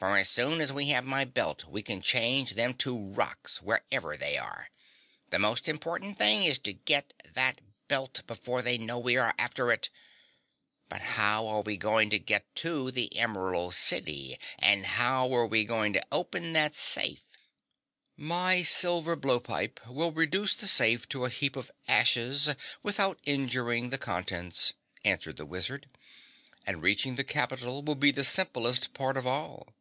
"For 0.00 0.16
as 0.16 0.30
soon 0.30 0.62
as 0.62 0.72
we 0.72 0.88
have 0.88 1.04
my 1.04 1.26
belt 1.26 1.66
we 1.66 1.82
can 1.82 2.00
change 2.00 2.52
them 2.54 2.72
to 2.78 3.08
rocks, 3.12 3.60
wherever 3.60 4.16
they 4.16 4.38
are. 4.38 4.70
The 5.28 5.38
most 5.38 5.68
important 5.68 6.16
thing 6.16 6.42
is 6.42 6.58
to 6.60 6.72
get 6.72 7.12
that 7.34 7.60
belt 7.86 8.22
before 8.26 8.62
they 8.62 8.78
know 8.78 8.98
we 8.98 9.18
are 9.18 9.34
after 9.38 9.70
it. 9.70 9.90
But 10.88 11.02
how 11.02 11.46
are 11.48 11.60
we 11.60 11.76
going 11.76 12.08
to 12.08 12.18
get 12.18 12.46
to 12.56 12.90
the 12.90 13.14
Emerald 13.18 13.74
City 13.74 14.38
and 14.58 14.86
how're 14.86 15.44
we 15.44 15.64
going 15.66 15.92
to 15.92 16.06
open 16.10 16.54
that 16.54 16.74
safe?" 16.74 17.20
"My 18.16 18.62
silver 18.62 19.14
blowpipe 19.16 19.86
will 19.86 20.12
reduce 20.12 20.54
the 20.54 20.66
safe 20.66 21.06
to 21.10 21.26
a 21.26 21.28
heap 21.28 21.56
of 21.56 21.70
ashes 21.86 22.54
without 22.82 23.20
injuring 23.24 23.90
the 23.90 23.98
contents," 23.98 24.72
answered 25.04 25.36
the 25.36 25.44
wizard, 25.44 25.90
"and 26.66 26.80
reaching 26.80 27.16
the 27.16 27.22
capital 27.24 27.82
will 27.82 27.94
be 27.94 28.10
the 28.10 28.24
simplest 28.24 28.94
part 28.94 29.18
of 29.18 29.26
all!" 29.26 29.74